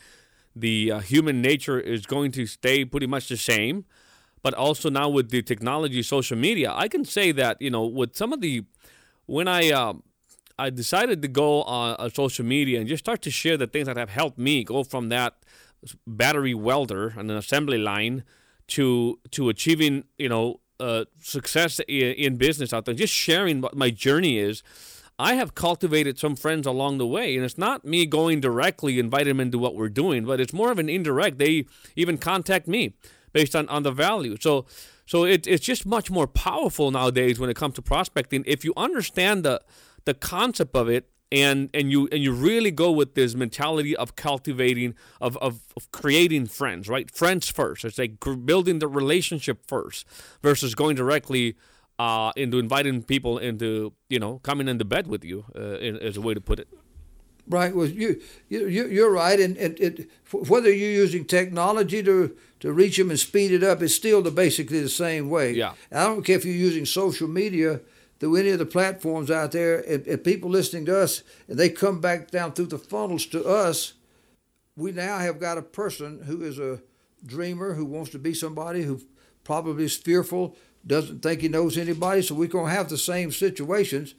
[0.55, 3.85] the uh, human nature is going to stay pretty much the same.
[4.41, 8.15] But also now with the technology, social media, I can say that you know with
[8.15, 8.63] some of the
[9.25, 9.93] when I uh,
[10.59, 13.87] I decided to go on, on social media and just start to share the things
[13.87, 15.35] that have helped me go from that
[16.05, 18.23] battery welder on an assembly line
[18.67, 22.93] to to achieving you know uh, success in, in business out there.
[22.93, 24.61] Just sharing what my journey is.
[25.21, 29.31] I have cultivated some friends along the way, and it's not me going directly inviting
[29.35, 31.39] them into what we're doing, but it's more of an indirect.
[31.39, 31.65] They
[31.97, 32.93] even contact me
[33.33, 34.37] based on, on the value.
[34.39, 34.65] So
[35.05, 38.73] so it, it's just much more powerful nowadays when it comes to prospecting if you
[38.77, 39.59] understand the
[40.05, 44.15] the concept of it and and you and you really go with this mentality of
[44.15, 47.11] cultivating of, of, of creating friends right?
[47.11, 47.85] Friends first.
[47.85, 50.05] It's like building the relationship first
[50.41, 51.55] versus going directly
[51.99, 56.21] uh, into inviting people into you know coming into bed with you uh, is a
[56.21, 56.67] way to put it.
[57.47, 57.75] Right.
[57.75, 59.39] Well you, you you're right.
[59.39, 63.81] And, and it, whether you're using technology to to reach them and speed it up
[63.81, 65.53] it's still the basically the same way.
[65.53, 65.73] Yeah.
[65.91, 67.81] I don't care if you're using social media
[68.19, 72.01] through any of the platforms out there, and people listening to us, and they come
[72.01, 73.93] back down through the funnels to us,
[74.75, 76.81] we now have got a person who is a
[77.25, 79.01] dreamer, who wants to be somebody who
[79.43, 80.55] probably is fearful,
[80.85, 82.21] doesn't think he knows anybody.
[82.21, 84.15] So we're going to have the same situations.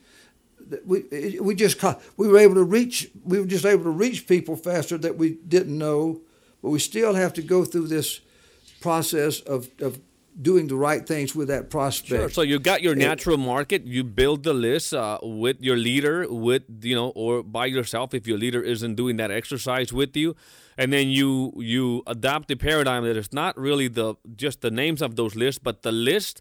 [0.84, 1.82] We we just
[2.18, 5.38] we were able to reach we were just able to reach people faster that we
[5.48, 6.20] didn't know,
[6.62, 8.20] but we still have to go through this
[8.80, 9.98] process of, of
[10.40, 12.08] doing the right things with that prospect.
[12.08, 12.30] Sure.
[12.30, 13.84] So you got your natural market.
[13.84, 18.26] You build the list uh, with your leader, with you know, or by yourself if
[18.26, 20.36] your leader isn't doing that exercise with you,
[20.76, 25.02] and then you you adopt the paradigm that it's not really the just the names
[25.02, 26.40] of those lists, but the list.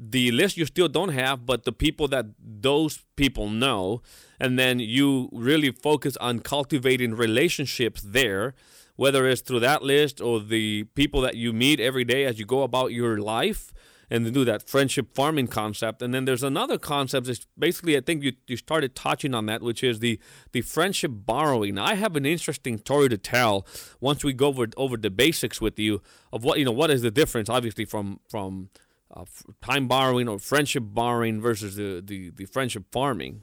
[0.00, 4.00] The list you still don't have, but the people that those people know,
[4.38, 8.54] and then you really focus on cultivating relationships there
[8.98, 12.44] whether it's through that list or the people that you meet every day as you
[12.44, 13.72] go about your life
[14.10, 16.02] and to do that friendship farming concept.
[16.02, 17.28] And then there's another concept.
[17.28, 20.18] It's basically, I think you, you started touching on that, which is the
[20.50, 21.78] the friendship borrowing.
[21.78, 23.64] I have an interesting story to tell
[24.00, 26.72] once we go over over the basics with you of what you know.
[26.72, 28.70] What is the difference, obviously, from from
[29.14, 29.26] uh,
[29.62, 33.42] time borrowing or friendship borrowing versus the, the the friendship farming.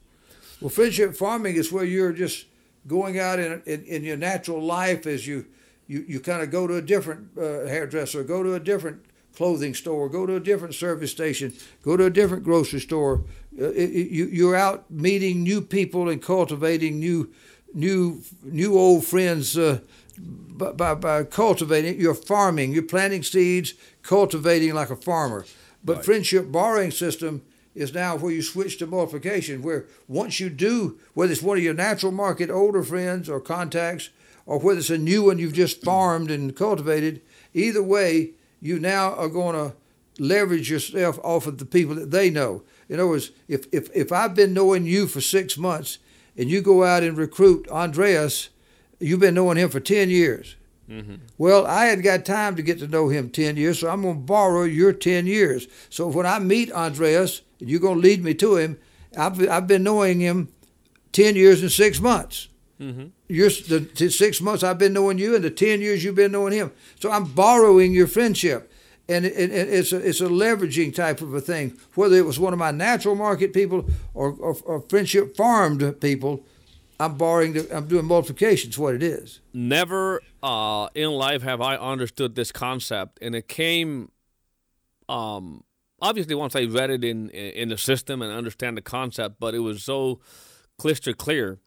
[0.60, 2.44] Well, friendship farming is where you're just
[2.86, 5.46] going out in, in, in your natural life as you,
[5.86, 9.04] you, you kind of go to a different uh, hairdresser, go to a different
[9.36, 13.22] clothing store, go to a different service station, go to a different grocery store.
[13.60, 17.30] Uh, it, it, you, you're out meeting new people and cultivating new,
[17.74, 19.80] new, new old friends uh,
[20.18, 22.00] by, by, by, cultivating.
[22.00, 25.44] You're farming, you're planting seeds, cultivating like a farmer.
[25.84, 26.04] But right.
[26.04, 27.42] friendship borrowing system
[27.76, 31.62] is now where you switch to multiplication, where once you do, whether it's one of
[31.62, 34.08] your natural market older friends or contacts,
[34.46, 37.20] or whether it's a new one you've just farmed and cultivated,
[37.52, 39.76] either way, you now are going to
[40.18, 42.62] leverage yourself off of the people that they know.
[42.88, 45.98] In other words, if, if, if I've been knowing you for six months
[46.36, 48.48] and you go out and recruit Andreas,
[48.98, 50.56] you've been knowing him for 10 years.
[50.90, 51.16] Mm-hmm.
[51.36, 54.14] Well, I had got time to get to know him 10 years, so I'm going
[54.14, 55.66] to borrow your 10 years.
[55.90, 58.78] So when I meet Andreas, and you're going to lead me to him,
[59.16, 60.48] I've, I've been knowing him
[61.12, 62.48] 10 years and six months.
[62.80, 63.06] Mm-hmm.
[63.28, 66.52] You're, the six months I've been knowing you, and the 10 years you've been knowing
[66.52, 66.70] him.
[67.00, 68.70] So I'm borrowing your friendship.
[69.08, 72.40] And it, it, it's, a, it's a leveraging type of a thing, whether it was
[72.40, 76.44] one of my natural market people or, or, or friendship farmed people
[76.98, 77.52] I'm borrowing.
[77.52, 78.70] The, I'm doing multiplication.
[78.70, 79.40] Is what it is.
[79.52, 84.10] Never uh, in life have I understood this concept, and it came.
[85.08, 85.64] Um,
[86.00, 89.60] obviously, once I read it in in the system and understand the concept, but it
[89.60, 90.20] was so
[90.78, 91.60] crystal clear.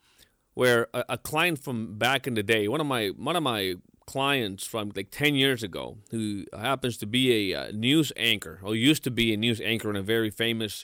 [0.56, 3.76] Where a, a client from back in the day, one of my one of my
[4.10, 8.74] clients from like 10 years ago who happens to be a, uh, news anchor or
[8.76, 10.84] used to be a news anchor in a very famous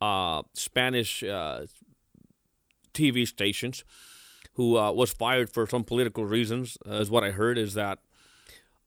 [0.00, 1.64] uh, Spanish uh,
[2.96, 3.84] TV stations,
[4.54, 7.58] who uh, was fired for some political reasons, uh, is what I heard.
[7.58, 7.98] Is that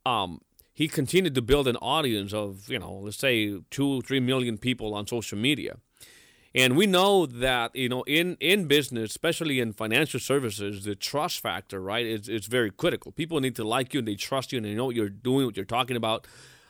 [0.06, 0.42] um,
[0.74, 4.94] he continued to build an audience of you know let's say two three million people
[4.94, 5.78] on social media,
[6.56, 11.40] and we know that you know in in business, especially in financial services, the trust
[11.42, 13.12] factor right is is very critical.
[13.12, 15.46] People need to like you and they trust you and they know what you're doing,
[15.46, 16.28] what you're talking about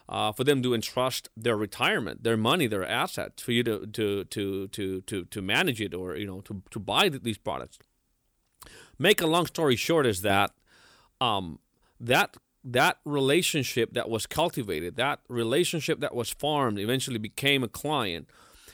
[0.09, 4.23] uh, for them to entrust their retirement, their money, their assets for you to to
[4.25, 7.77] to to to, to manage it or you know to, to buy these products.
[8.97, 10.51] Make a long story short is that
[11.21, 11.59] um,
[11.99, 18.27] that that relationship that was cultivated, that relationship that was farmed, eventually became a client.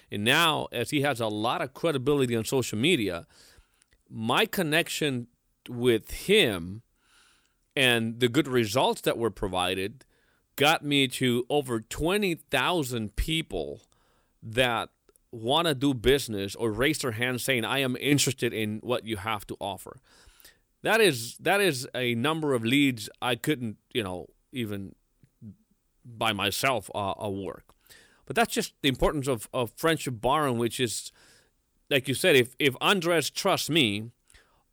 [0.10, 3.28] And now, as he has a lot of credibility on social media,
[4.10, 5.28] my connection
[5.68, 6.82] with him
[7.76, 10.06] and the good results that were provided
[10.56, 13.82] got me to over 20,000 people
[14.42, 14.90] that
[15.32, 19.18] want to do business or raise their hand saying I am interested in what you
[19.18, 19.98] have to offer.
[20.82, 24.94] That is that is a number of leads I couldn't, you know, even
[26.06, 27.74] by myself uh, uh, work.
[28.26, 31.12] But that's just the importance of, of friendship borrowing, which is,
[31.90, 34.12] like you said, if, if Andres trusts me,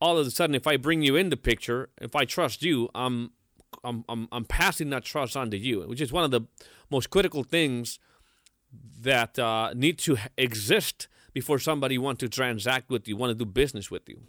[0.01, 2.88] all of a sudden, if I bring you in the picture, if I trust you,
[2.95, 3.31] I'm
[3.85, 6.43] I'm, I'm, I'm passing that trust on to you, which is one of the
[6.91, 7.99] most critical things
[9.01, 13.51] that uh, need to exist before somebody want to transact with you, want to do
[13.51, 14.21] business with you.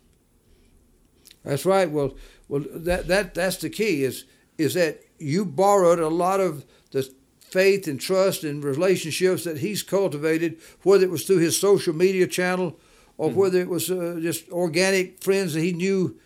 [1.43, 1.89] That's right.
[1.89, 2.15] Well,
[2.47, 4.03] well, that that that's the key.
[4.03, 4.25] Is
[4.57, 9.83] is that you borrowed a lot of the faith and trust and relationships that he's
[9.83, 12.79] cultivated, whether it was through his social media channel
[13.17, 13.39] or mm-hmm.
[13.39, 16.17] whether it was uh, just organic friends that he knew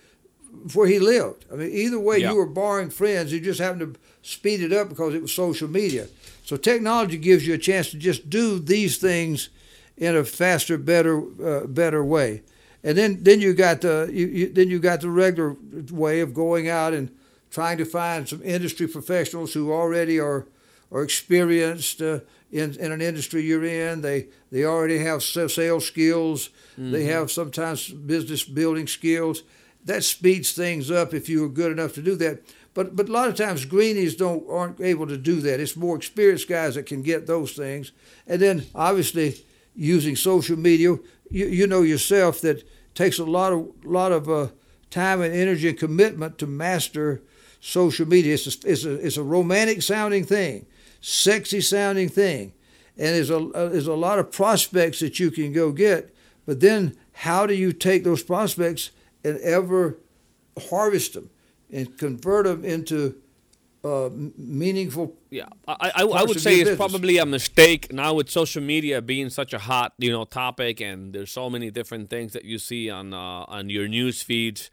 [0.73, 1.45] where he lived.
[1.51, 2.31] I mean, either way, yeah.
[2.31, 3.31] you were borrowing friends.
[3.31, 6.07] You just happened to speed it up because it was social media.
[6.43, 9.49] So technology gives you a chance to just do these things
[9.97, 12.43] in a faster, better, uh, better way.
[12.83, 15.57] And then, then you got the you, you, then you got the regular
[15.91, 17.09] way of going out and
[17.49, 20.47] trying to find some industry professionals who already are
[20.91, 22.19] are experienced uh,
[22.51, 24.01] in, in an industry you're in.
[24.01, 26.49] They they already have sales skills.
[26.73, 26.91] Mm-hmm.
[26.91, 29.43] They have sometimes business building skills.
[29.85, 32.43] That speeds things up if you are good enough to do that.
[32.73, 35.59] But but a lot of times greenies don't aren't able to do that.
[35.59, 37.91] It's more experienced guys that can get those things.
[38.27, 39.43] And then obviously
[39.75, 40.97] using social media,
[41.29, 44.47] you, you know yourself that takes a lot of lot of uh,
[44.89, 47.21] time and energy and commitment to master
[47.59, 48.33] social media.
[48.33, 50.65] It's a, it's a, it's a romantic sounding thing
[51.01, 52.53] sexy sounding thing.
[52.97, 56.13] And there's a, uh, there's a lot of prospects that you can go get,
[56.45, 58.91] but then how do you take those prospects
[59.27, 59.97] and ever
[60.69, 61.29] harvest them
[61.71, 63.15] and convert them into
[63.83, 65.15] uh, meaningful.
[65.29, 66.77] Yeah, I, I, I would say it's business.
[66.77, 71.13] probably a mistake now with social media being such a hot you know topic, and
[71.13, 74.71] there's so many different things that you see on uh, on your news feeds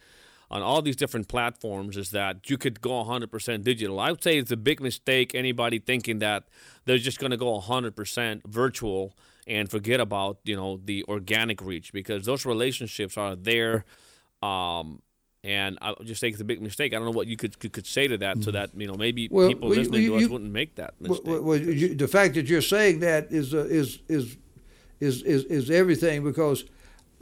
[0.50, 3.98] on all these different platforms is that you could go 100% digital.
[3.98, 6.44] I would say it's a big mistake anybody thinking that
[6.84, 11.92] they're just going to go 100% virtual and forget about, you know, the organic reach
[11.92, 13.84] because those relationships are there
[14.44, 15.00] um,
[15.42, 16.92] and I just think it's a big mistake.
[16.92, 18.94] I don't know what you could could, could say to that, so that you know
[18.94, 21.22] maybe well, people well, listening you, to us wouldn't make that mistake.
[21.26, 24.36] Well, you, the fact that you're saying that is uh, is is
[25.00, 26.64] is is is everything because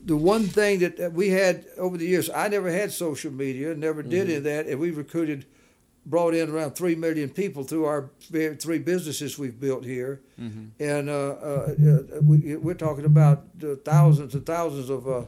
[0.05, 4.03] the one thing that we had over the years, I never had social media, never
[4.03, 4.31] did mm-hmm.
[4.31, 5.47] any of that, and we recruited,
[6.07, 10.67] brought in around three million people through our three businesses we've built here, mm-hmm.
[10.81, 11.75] and uh, uh,
[12.17, 13.45] uh we, are talking about
[13.85, 15.23] thousands and thousands of uh,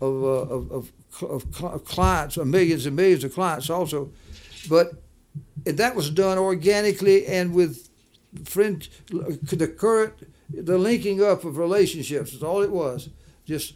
[0.00, 4.10] of, uh, of, of, of clients, millions and millions of clients also,
[4.68, 4.92] but
[5.64, 7.88] that was done organically and with
[8.44, 10.14] friend, the current,
[10.50, 13.10] the linking up of relationships is all it was
[13.46, 13.74] just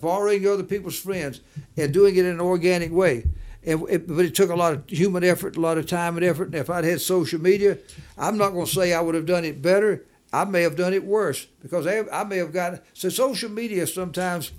[0.00, 1.40] borrowing other people's friends
[1.76, 3.24] and doing it in an organic way.
[3.64, 6.24] And it, but it took a lot of human effort, a lot of time and
[6.24, 6.46] effort.
[6.46, 7.78] And if I'd had social media,
[8.16, 10.04] I'm not going to say I would have done it better.
[10.32, 13.86] I may have done it worse because I, I may have got so social media
[13.86, 14.52] sometimes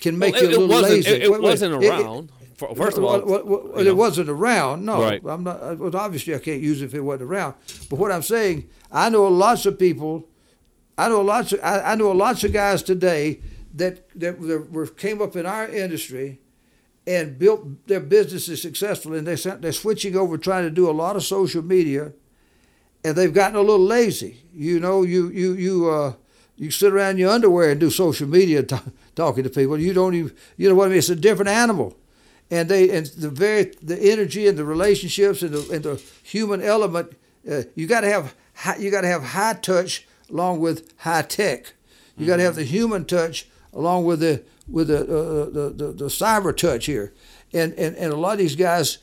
[0.00, 1.10] can make well, you a little lazy.
[1.10, 2.30] It, it wasn't around.
[2.30, 4.84] It, first of all, well, well, well, it wasn't around.
[4.84, 5.22] No, right.
[5.26, 5.78] I'm not.
[5.78, 7.54] Well, obviously, I can't use it if it wasn't around.
[7.88, 10.28] But what I'm saying, I know lots of people.
[10.98, 11.60] I know lots of.
[11.62, 13.40] I, I know lots of guys today
[13.74, 16.40] that that were, came up in our industry
[17.06, 21.16] and built their businesses successfully, and they they're switching over, trying to do a lot
[21.16, 22.12] of social media,
[23.04, 24.42] and they've gotten a little lazy.
[24.52, 26.12] You know, you you you uh,
[26.60, 28.76] you sit around in your underwear and do social media t-
[29.14, 29.80] talking to people.
[29.80, 30.98] You don't even you know what I mean.
[30.98, 31.96] It's a different animal,
[32.50, 36.62] and they and the very the energy and the relationships and the and the human
[36.62, 37.16] element.
[37.50, 41.22] Uh, you got to have high, you got to have high touch along with high
[41.22, 41.72] tech.
[42.18, 45.92] You got to have the human touch along with the with the, uh, the, the,
[45.92, 47.14] the cyber touch here,
[47.54, 48.98] and, and and a lot of these guys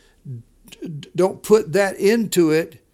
[1.15, 2.85] don't put that into it,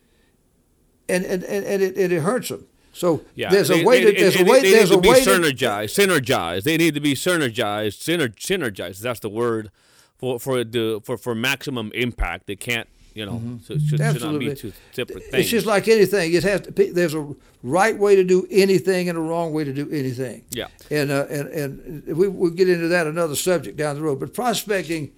[1.10, 2.66] and and, and it, and it hurts them.
[2.94, 4.02] So yeah, there's a way.
[4.02, 4.62] to, there's a way.
[4.62, 6.08] They there's need a way to be synergized.
[6.08, 6.64] Synergized.
[6.64, 8.00] They need to be synergized.
[8.00, 9.00] Syner, synergized.
[9.00, 9.72] That's the word
[10.18, 12.48] for for the for for maximum impact.
[12.48, 13.58] They can't you know, mm-hmm.
[13.64, 15.34] so it should, should, not be two separate things.
[15.36, 16.34] It's just like anything.
[16.34, 16.72] It has to.
[16.72, 20.44] Be, there's a right way to do anything and a wrong way to do anything.
[20.50, 20.68] Yeah.
[20.90, 24.20] And uh, and and we we'll get into that another subject down the road.
[24.20, 25.12] But prospecting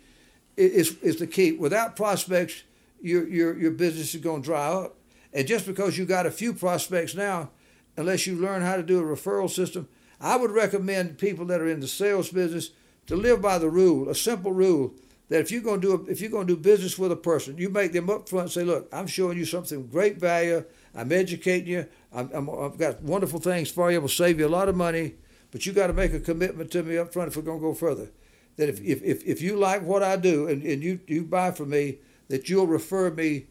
[0.58, 1.54] is is the key.
[1.54, 2.64] Without prospects,
[3.02, 4.98] your your your business is going to dry up.
[5.32, 7.50] And just because you got a few prospects now,
[7.98, 9.88] unless you learn how to do a referral system,
[10.20, 12.72] I would recommend people that are in the sales business
[13.08, 14.94] to live by the rule, a simple rule
[15.30, 17.16] that if you're going to do a, if you're going to do business with a
[17.16, 20.64] person, you make them up front and say, "Look, I'm showing you something great value.
[20.94, 21.88] I'm educating you.
[22.14, 24.00] I have got wonderful things for you.
[24.02, 25.16] Will save you a lot of money,
[25.52, 27.66] but you got to make a commitment to me up front if we're going to
[27.66, 28.12] go further.
[28.58, 31.52] That if if, if, if you like what I do and, and you you buy
[31.52, 31.98] from me,
[32.30, 33.48] that you'll refer me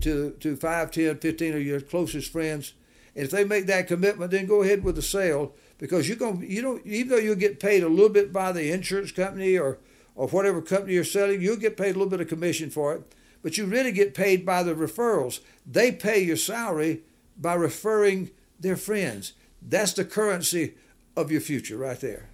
[0.00, 2.74] to to 5, 10, 15 of your closest friends.
[3.16, 6.48] And if they make that commitment, then go ahead with the sale because you're going
[6.48, 9.78] you don't even though you'll get paid a little bit by the insurance company or
[10.14, 13.14] or whatever company you're selling, you'll get paid a little bit of commission for it,
[13.42, 15.40] but you really get paid by the referrals.
[15.66, 17.02] They pay your salary
[17.36, 19.32] by referring their friends.
[19.60, 20.74] That's the currency
[21.16, 22.30] of your future right there.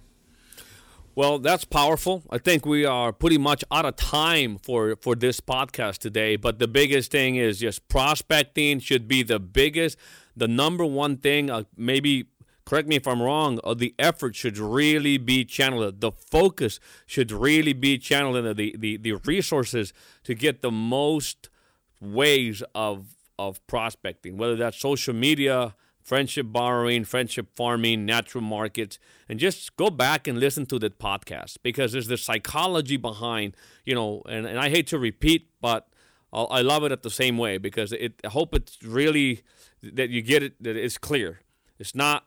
[1.15, 2.23] Well, that's powerful.
[2.31, 6.37] I think we are pretty much out of time for, for this podcast today.
[6.37, 9.97] But the biggest thing is just prospecting should be the biggest,
[10.35, 11.49] the number one thing.
[11.49, 12.25] Uh, maybe
[12.65, 13.59] correct me if I'm wrong.
[13.63, 16.01] Uh, the effort should really be channeled.
[16.01, 21.49] The focus should really be channeled the, the, the resources to get the most
[21.99, 25.73] ways of of prospecting, whether that's social media,
[26.03, 31.57] friendship borrowing, friendship farming, natural markets, and just go back and listen to the podcast
[31.63, 33.55] because there's the psychology behind,
[33.85, 35.87] you know, and, and I hate to repeat, but
[36.33, 38.19] I'll, i love it at the same way because it.
[38.25, 39.43] I hope it's really
[39.81, 41.39] that you get it that it's clear.
[41.79, 42.25] It's not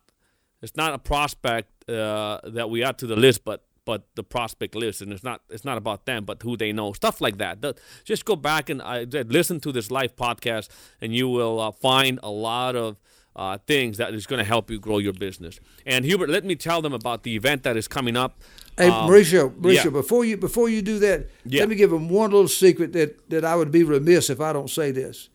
[0.63, 4.75] it's not a prospect uh, that we add to the list, but but the prospect
[4.75, 7.63] list, and it's not it's not about them, but who they know, stuff like that.
[7.63, 10.69] The, just go back and uh, listen to this live podcast,
[11.01, 12.97] and you will uh, find a lot of
[13.37, 15.61] uh, things that is going to help you grow your business.
[15.85, 18.41] And Hubert, let me tell them about the event that is coming up.
[18.77, 19.91] Hey, um, Mauricio, Mauricio, yeah.
[19.91, 21.61] before you before you do that, yeah.
[21.61, 24.53] let me give them one little secret that that I would be remiss if I
[24.53, 25.29] don't say this.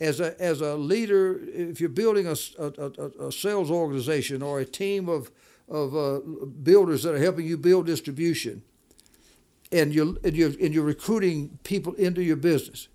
[0.00, 4.64] As a as a leader, if you're building a, a, a sales organization or a
[4.64, 5.30] team of
[5.68, 6.20] of uh,
[6.62, 8.62] builders that are helping you build distribution,
[9.70, 12.88] and you're and you're and you're recruiting people into your business.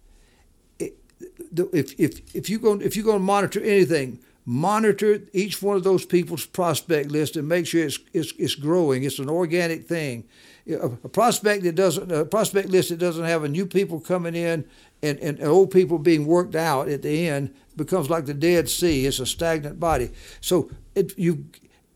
[0.79, 5.83] if if if you going if you're going to monitor anything, monitor each one of
[5.83, 9.03] those people's prospect list and make sure it's it's, it's growing.
[9.03, 10.25] It's an organic thing.
[10.67, 14.65] A, prospect that doesn't a prospect list that doesn't have a new people coming in
[15.01, 19.05] and, and old people being worked out at the end becomes like the Dead Sea.
[19.05, 20.11] It's a stagnant body.
[20.39, 21.45] So it, you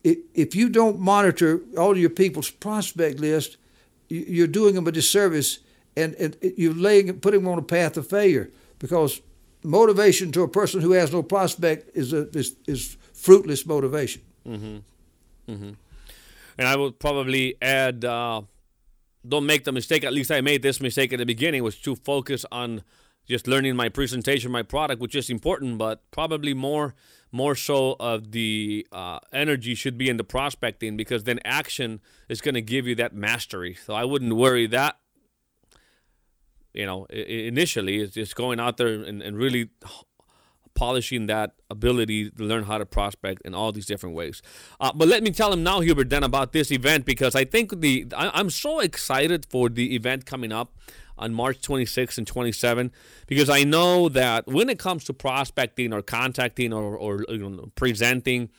[0.04, 3.58] if you don't monitor all your people's prospect list,
[4.08, 5.60] you're doing them a disservice
[5.98, 9.22] and, and you're laying, putting them on a path of failure because
[9.66, 14.22] motivation to a person who has no prospect is, a, is, is fruitless motivation.
[14.48, 14.78] Mm-hmm.
[15.52, 15.72] Mm-hmm.
[16.58, 18.42] And I would probably add uh,
[19.28, 21.96] don't make the mistake, at least I made this mistake at the beginning, was to
[21.96, 22.84] focus on
[23.28, 26.94] just learning my presentation, my product, which is important, but probably more
[27.32, 32.00] more so of the uh, energy should be in the prospecting because then action
[32.30, 33.74] is going to give you that mastery.
[33.74, 34.98] So I wouldn't worry that.
[36.76, 39.70] You know, initially it's just going out there and, and really
[40.76, 44.42] polishing that ability to learn how to prospect in all these different ways.
[44.80, 47.80] Uh, but let me tell him now, Hubert, then about this event because I think
[47.80, 50.74] the I, I'm so excited for the event coming up
[51.18, 52.92] on March 26 and 27
[53.28, 57.72] because I know that when it comes to prospecting or contacting or, or you know,
[57.76, 58.50] presenting,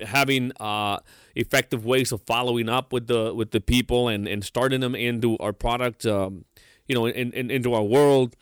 [0.00, 1.00] having uh,
[1.34, 5.36] effective ways of following up with the with the people and, and starting them into
[5.38, 6.46] our product, um,
[6.88, 8.34] you know, in, in, into our world.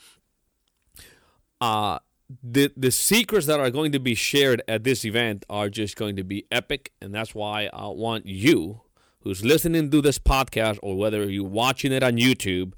[1.61, 1.99] Uh,
[2.43, 6.17] the the secrets that are going to be shared at this event are just going
[6.17, 8.81] to be epic, and that's why I want you,
[9.21, 12.73] who's listening to this podcast, or whether you're watching it on YouTube,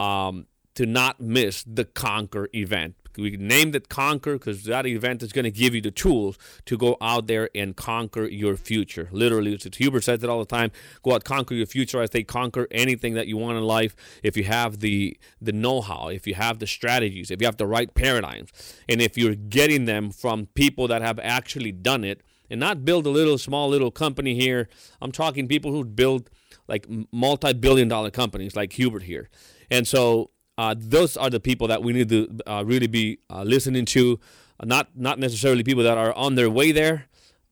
[0.00, 2.96] um, to not miss the Conquer event.
[3.16, 6.76] We named it Conquer because that event is going to give you the tools to
[6.76, 9.08] go out there and conquer your future.
[9.12, 10.70] Literally, Hubert says it all the time.
[11.02, 12.00] Go out, conquer your future.
[12.00, 13.94] I say conquer anything that you want in life.
[14.22, 17.66] If you have the the know-how, if you have the strategies, if you have the
[17.66, 18.50] right paradigms,
[18.88, 23.06] and if you're getting them from people that have actually done it, and not build
[23.06, 24.68] a little small little company here.
[25.00, 26.28] I'm talking people who build
[26.68, 29.30] like multi-billion dollar companies like Hubert here.
[29.70, 33.42] And so uh, those are the people that we need to uh, really be uh,
[33.42, 34.20] listening to.
[34.62, 37.06] Not not necessarily people that are on their way there,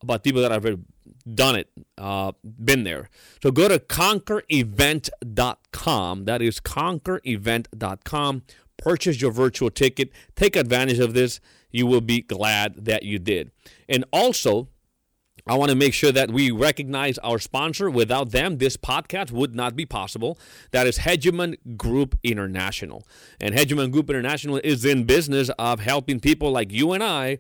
[0.05, 0.79] but people that have
[1.35, 3.11] done it, uh, been there.
[3.43, 6.25] So go to conquerevent.com.
[6.25, 8.43] That is conquerevent.com.
[8.77, 10.11] Purchase your virtual ticket.
[10.37, 11.41] Take advantage of this.
[11.71, 13.51] You will be glad that you did.
[13.89, 14.69] And also,
[15.47, 17.91] I want to make sure that we recognize our sponsor.
[17.91, 20.39] Without them, this podcast would not be possible.
[20.71, 23.07] That is Hegemon Group International.
[23.41, 27.39] And Hegemon Group International is in business of helping people like you and I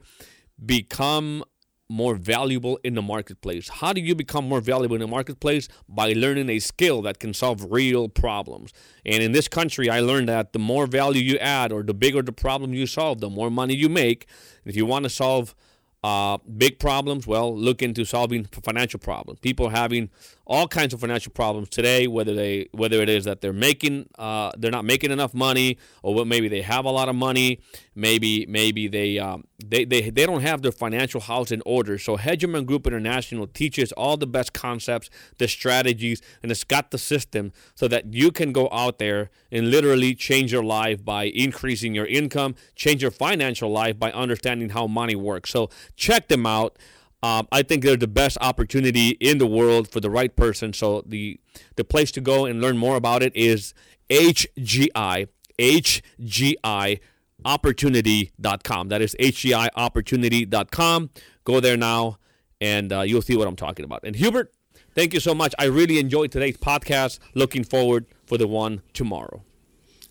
[0.64, 1.44] become
[1.90, 3.68] more valuable in the marketplace.
[3.68, 5.68] How do you become more valuable in the marketplace?
[5.88, 8.72] By learning a skill that can solve real problems.
[9.04, 12.22] And in this country, I learned that the more value you add or the bigger
[12.22, 14.28] the problem you solve, the more money you make.
[14.64, 15.56] If you want to solve
[16.02, 19.40] uh, big problems, well, look into solving financial problems.
[19.40, 20.10] People having
[20.50, 24.50] all kinds of financial problems today, whether they whether it is that they're making uh,
[24.58, 27.60] they're not making enough money, or what maybe they have a lot of money,
[27.94, 31.98] maybe maybe they um, they, they they don't have their financial house in order.
[31.98, 36.98] So Hegemon Group International teaches all the best concepts, the strategies, and it's got the
[36.98, 41.94] system so that you can go out there and literally change your life by increasing
[41.94, 45.50] your income, change your financial life by understanding how money works.
[45.50, 46.76] So check them out.
[47.22, 50.72] Um, I think they're the best opportunity in the world for the right person.
[50.72, 51.38] So the
[51.76, 53.74] the place to go and learn more about it is
[54.08, 55.28] HGI
[55.60, 57.00] HGI
[57.44, 58.88] opportunity.com.
[58.88, 61.10] That is HGI opportunity.com.
[61.44, 62.18] Go there now
[62.60, 64.00] and uh, you'll see what I'm talking about.
[64.04, 64.52] And Hubert,
[64.94, 65.54] thank you so much.
[65.58, 67.18] I really enjoyed today's podcast.
[67.34, 69.42] Looking forward for the one tomorrow.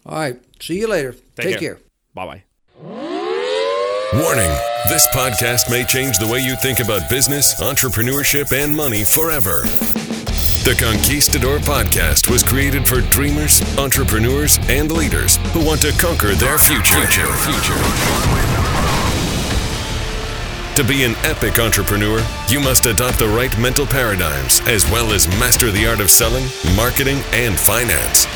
[0.05, 0.39] All right.
[0.61, 1.13] See you later.
[1.13, 1.75] Take, Take care.
[1.75, 1.83] care.
[2.13, 2.43] Bye bye.
[4.13, 9.61] Warning this podcast may change the way you think about business, entrepreneurship, and money forever.
[10.63, 16.57] The Conquistador podcast was created for dreamers, entrepreneurs, and leaders who want to conquer their
[16.57, 17.05] future.
[17.07, 17.27] future.
[17.43, 17.79] future.
[20.75, 25.27] To be an epic entrepreneur, you must adopt the right mental paradigms as well as
[25.39, 28.27] master the art of selling, marketing, and finance.